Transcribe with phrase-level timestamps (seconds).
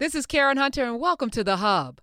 [0.00, 2.00] This is Karen Hunter, and welcome to The Hub.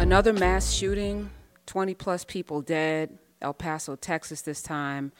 [0.00, 1.28] Another mass shooting,
[1.66, 5.12] 20 plus people dead, El Paso, Texas, this time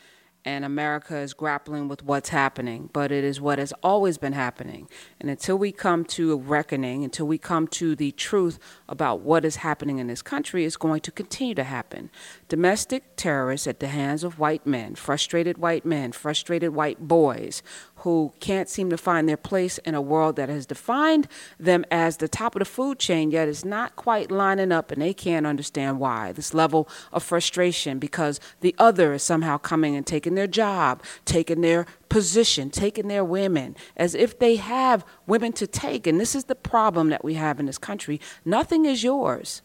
[0.45, 4.89] and America is grappling with what's happening, but it is what has always been happening.
[5.21, 9.45] And until we come to a reckoning, until we come to the truth about what
[9.45, 12.11] is happening in this country, it's going to continue to happen.
[12.49, 17.63] Domestic terrorists at the hands of white men, frustrated white men, frustrated white boys
[17.99, 21.27] who can't seem to find their place in a world that has defined
[21.59, 25.03] them as the top of the food chain, yet is not quite lining up and
[25.03, 26.33] they can't understand why.
[26.33, 31.61] This level of frustration because the other is somehow coming and taking their job, taking
[31.61, 36.07] their position, taking their women, as if they have women to take.
[36.07, 38.21] And this is the problem that we have in this country.
[38.45, 39.63] Nothing is yours.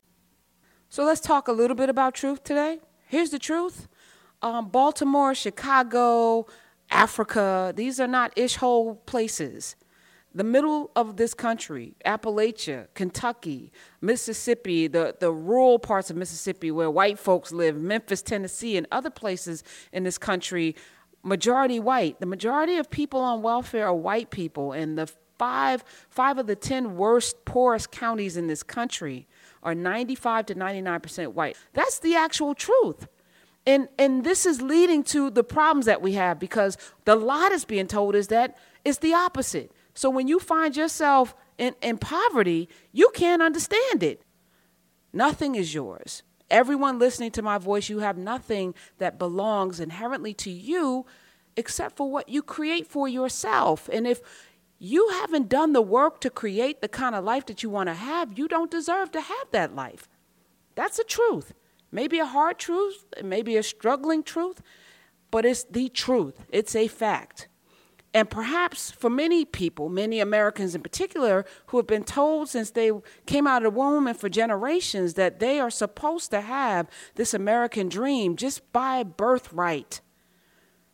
[0.89, 2.79] So let's talk a little bit about truth today.
[3.07, 3.87] Here's the truth.
[4.41, 6.47] Um, Baltimore, Chicago,
[6.93, 9.75] Africa, these are not ish hole places.
[10.35, 16.89] The middle of this country, Appalachia, Kentucky, Mississippi, the, the rural parts of Mississippi where
[16.89, 20.75] white folks live, Memphis, Tennessee, and other places in this country,
[21.23, 22.19] majority white.
[22.19, 26.55] The majority of people on welfare are white people, and the five, five of the
[26.55, 29.27] 10 worst, poorest counties in this country
[29.61, 31.57] are 95 to 99% white.
[31.73, 33.07] That's the actual truth.
[33.65, 37.65] And, and this is leading to the problems that we have because the lie that's
[37.65, 39.71] being told is that it's the opposite.
[39.93, 44.21] So when you find yourself in, in poverty, you can't understand it.
[45.13, 46.23] Nothing is yours.
[46.49, 51.05] Everyone listening to my voice, you have nothing that belongs inherently to you
[51.55, 53.89] except for what you create for yourself.
[53.91, 54.21] And if
[54.79, 57.93] you haven't done the work to create the kind of life that you want to
[57.93, 60.09] have, you don't deserve to have that life.
[60.75, 61.53] That's the truth.
[61.93, 64.63] Maybe a hard truth, maybe a struggling truth,
[65.29, 66.43] but it's the truth.
[66.49, 67.47] It's a fact.
[68.15, 72.91] And perhaps for many people, many Americans in particular, who have been told since they
[73.27, 77.35] came out of the womb and for generations that they are supposed to have this
[77.35, 80.01] American dream just by birthright,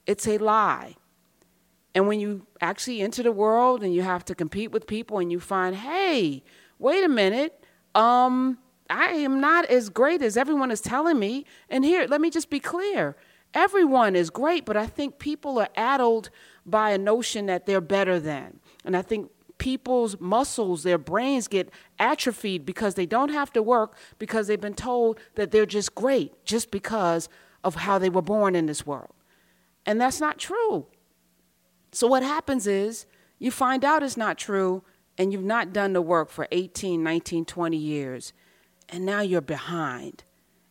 [0.06, 0.95] it's a lie.
[1.95, 5.31] And when you actually enter the world and you have to compete with people and
[5.31, 6.44] you find, hey,
[6.78, 7.63] wait a minute,
[7.95, 8.57] um,
[8.89, 11.45] I am not as great as everyone is telling me.
[11.69, 13.16] And here, let me just be clear
[13.53, 16.29] everyone is great, but I think people are addled
[16.66, 18.59] by a notion that they're better than.
[18.85, 23.95] And I think people's muscles, their brains get atrophied because they don't have to work
[24.17, 27.29] because they've been told that they're just great just because
[27.63, 29.13] of how they were born in this world.
[29.85, 30.88] And that's not true.
[31.91, 33.06] So what happens is
[33.38, 34.83] you find out it's not true
[35.17, 38.33] and you've not done the work for 18, 19, 20 years
[38.91, 40.23] and now you're behind.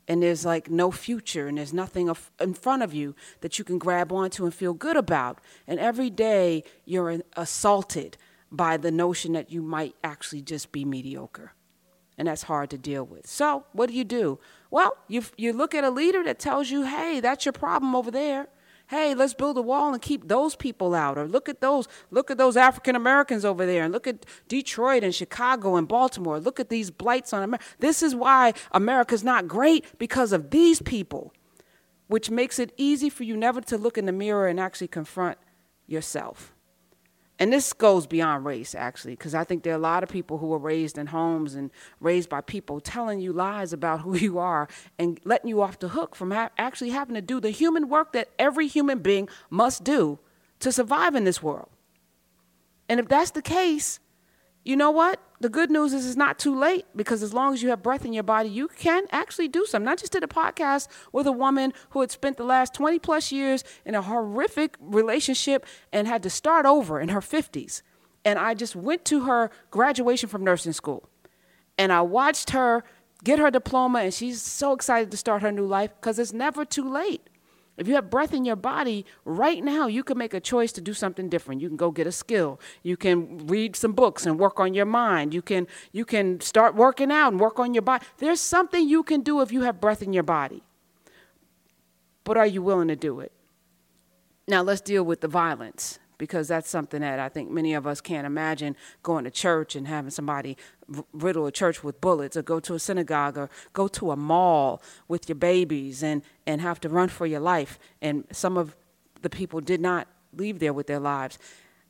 [0.06, 3.78] And there's like no future and there's nothing in front of you that you can
[3.78, 5.40] grab onto and feel good about.
[5.66, 8.16] And every day you're assaulted
[8.50, 11.52] by the notion that you might actually just be mediocre.
[12.16, 13.26] And that's hard to deal with.
[13.26, 14.38] So what do you do?
[14.70, 18.10] Well you, you look at a leader that tells you hey that's your problem over
[18.10, 18.48] there
[18.88, 21.16] hey, let's build a wall and keep those people out.
[21.16, 25.04] Or look at those, look at those African Americans over there, and look at Detroit
[25.04, 26.40] and Chicago and Baltimore.
[26.40, 27.64] Look at these blights on America.
[27.78, 31.32] This is why America's not great because of these people,
[32.08, 35.38] which makes it easy for you never to look in the mirror and actually confront
[35.86, 36.54] yourself
[37.38, 40.38] and this goes beyond race actually because i think there are a lot of people
[40.38, 44.38] who were raised in homes and raised by people telling you lies about who you
[44.38, 44.68] are
[44.98, 48.12] and letting you off the hook from ha- actually having to do the human work
[48.12, 50.18] that every human being must do
[50.60, 51.68] to survive in this world
[52.88, 54.00] and if that's the case
[54.68, 55.18] you know what?
[55.40, 58.04] The good news is it's not too late because as long as you have breath
[58.04, 59.88] in your body, you can actually do something.
[59.88, 63.30] I just did a podcast with a woman who had spent the last 20 plus
[63.30, 67.82] years in a horrific relationship and had to start over in her 50s.
[68.24, 71.08] And I just went to her graduation from nursing school
[71.78, 72.82] and I watched her
[73.24, 76.64] get her diploma and she's so excited to start her new life because it's never
[76.64, 77.30] too late.
[77.78, 80.80] If you have breath in your body right now, you can make a choice to
[80.80, 81.60] do something different.
[81.60, 82.60] You can go get a skill.
[82.82, 85.32] You can read some books and work on your mind.
[85.32, 88.04] You can you can start working out and work on your body.
[88.18, 90.64] There's something you can do if you have breath in your body.
[92.24, 93.32] But are you willing to do it?
[94.48, 98.00] Now let's deal with the violence because that's something that I think many of us
[98.00, 100.56] can't imagine going to church and having somebody
[101.12, 104.82] riddle a church with bullets or go to a synagogue or go to a mall
[105.06, 107.78] with your babies and, and have to run for your life.
[108.02, 108.76] And some of
[109.22, 111.38] the people did not leave there with their lives.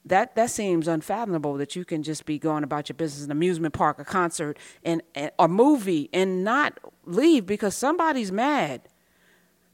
[0.04, 3.36] That, that seems unfathomable that you can just be going about your business, in an
[3.36, 8.82] amusement park, a concert, and, and a movie, and not leave because somebody's mad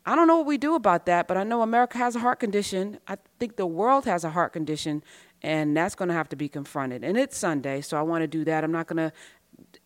[0.06, 2.38] I don't know what we do about that, but I know America has a heart
[2.38, 2.98] condition.
[3.08, 5.02] I think the world has a heart condition,
[5.42, 7.02] and that's going to have to be confronted.
[7.02, 8.64] And it's Sunday, so I want to do that.
[8.64, 9.12] I'm not going to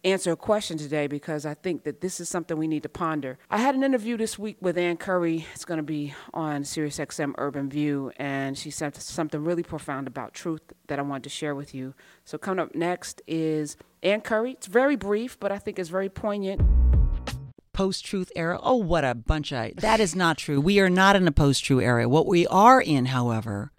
[0.05, 3.39] answer a question today because I think that this is something we need to ponder.
[3.51, 5.47] I had an interview this week with Ann Curry.
[5.55, 10.35] It's going to be on SiriusXM Urban View, and she said something really profound about
[10.35, 11.95] truth that I wanted to share with you.
[12.25, 14.53] So coming up next is Ann Curry.
[14.53, 16.78] It's very brief, but I think it's very poignant.
[17.79, 18.59] Post truth era.
[18.61, 19.77] Oh, what a bunch of.
[19.77, 20.61] That is not true.
[20.61, 22.09] We are not in a post truth era.
[22.09, 23.71] What we are in, however,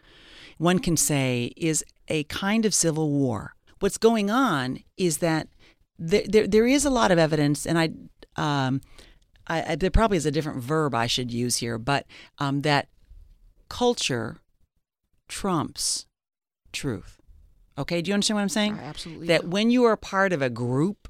[0.57, 3.55] one can say, is a kind of civil war.
[3.81, 5.49] What's going on is that
[5.97, 7.89] there, there, there is a lot of evidence, and I,
[8.37, 8.79] um,
[9.47, 12.05] I, I, there probably is a different verb I should use here, but
[12.37, 12.87] um, that
[13.67, 14.37] culture
[15.27, 16.05] trumps
[16.71, 17.19] truth.
[17.77, 18.79] Okay, do you understand what I'm saying?
[18.79, 19.27] I absolutely.
[19.27, 19.47] That do.
[19.49, 21.08] when you are part of a group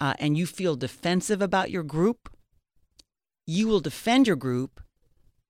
[0.00, 2.34] uh, and you feel defensive about your group,
[3.46, 4.80] you will defend your group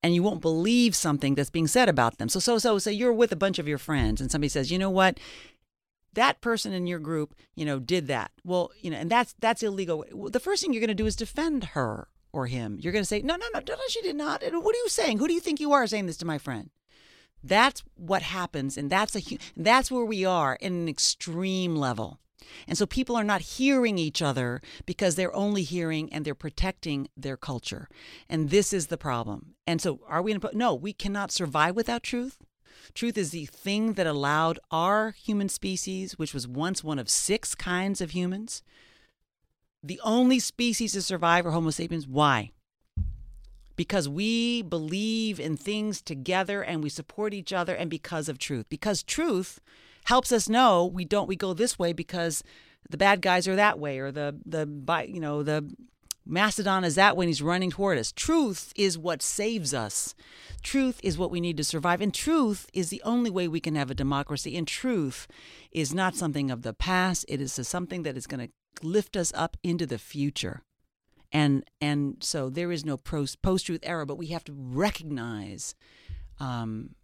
[0.02, 2.28] and you won't believe something that's being said about them.
[2.28, 4.78] So, so, so, so you're with a bunch of your friends and somebody says, you
[4.78, 5.18] know what?
[6.14, 8.32] that person in your group, you know, did that.
[8.44, 10.04] Well, you know, and that's that's illegal.
[10.30, 12.78] The first thing you're going to do is defend her or him.
[12.80, 15.18] You're going to say, "No, no, no, no, she did not." What are you saying?
[15.18, 16.70] Who do you think you are saying this to my friend?
[17.42, 22.20] That's what happens, and that's a that's where we are in an extreme level.
[22.66, 27.08] And so people are not hearing each other because they're only hearing and they're protecting
[27.16, 27.88] their culture.
[28.28, 29.54] And this is the problem.
[29.66, 32.38] And so are we in a no, we cannot survive without truth.
[32.94, 37.54] Truth is the thing that allowed our human species, which was once one of six
[37.54, 38.62] kinds of humans,
[39.82, 42.06] the only species to survive are Homo sapiens.
[42.06, 42.50] Why?
[43.76, 48.66] Because we believe in things together and we support each other, and because of truth.
[48.68, 49.60] Because truth
[50.04, 52.42] helps us know we don't we go this way because
[52.88, 54.66] the bad guys are that way, or the the
[55.08, 55.70] you know the
[56.26, 58.12] Mastodon is that when he's running toward us.
[58.12, 60.14] Truth is what saves us.
[60.62, 62.00] Truth is what we need to survive.
[62.00, 64.56] And truth is the only way we can have a democracy.
[64.56, 65.26] And truth
[65.72, 69.32] is not something of the past, it is something that is going to lift us
[69.34, 70.62] up into the future.
[71.32, 75.74] And, and so there is no post truth era, but we have to recognize
[76.38, 76.94] um,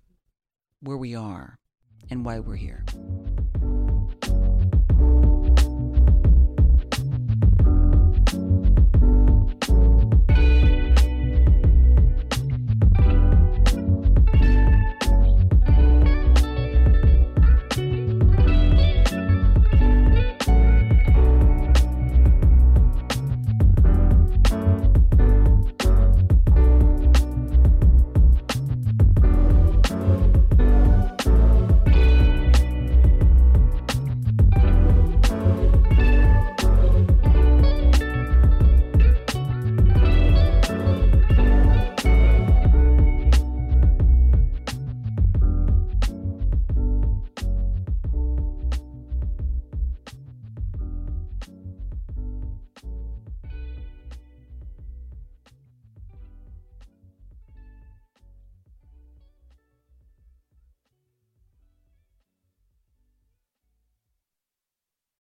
[0.81, 1.59] where we are
[2.11, 2.85] and why we're here.